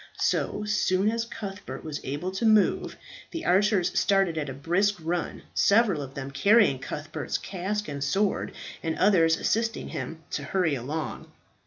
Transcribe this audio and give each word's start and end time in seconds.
So 0.17 0.63
soon 0.63 1.11
as 1.11 1.25
Cuthbert 1.25 1.83
was 1.83 2.03
able 2.03 2.31
to 2.31 2.43
move, 2.43 2.97
the 3.29 3.45
archers 3.45 3.91
started 3.99 4.35
at 4.35 4.49
a 4.49 4.51
brisk 4.55 4.95
run, 4.99 5.43
several 5.53 6.01
of 6.01 6.15
them 6.15 6.31
carrying 6.31 6.79
Cuthbert's 6.79 7.37
casque 7.37 7.87
and 7.87 8.03
sword, 8.03 8.51
and 8.81 8.97
others 8.97 9.37
assisting 9.37 9.89
him 9.89 10.23
to 10.31 10.41
hurry 10.43 10.73
along. 10.73 11.27